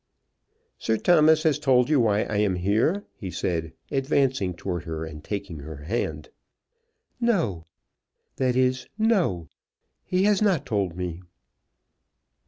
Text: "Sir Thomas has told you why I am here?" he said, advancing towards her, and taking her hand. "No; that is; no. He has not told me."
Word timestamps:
"Sir 0.79 0.97
Thomas 0.97 1.43
has 1.43 1.59
told 1.59 1.87
you 1.87 1.99
why 1.99 2.23
I 2.23 2.37
am 2.37 2.55
here?" 2.55 3.03
he 3.17 3.29
said, 3.29 3.71
advancing 3.91 4.55
towards 4.55 4.85
her, 4.87 5.05
and 5.05 5.23
taking 5.23 5.59
her 5.59 5.83
hand. 5.83 6.29
"No; 7.19 7.65
that 8.37 8.55
is; 8.55 8.87
no. 8.97 9.47
He 10.03 10.23
has 10.23 10.41
not 10.41 10.65
told 10.65 10.97
me." 10.97 11.21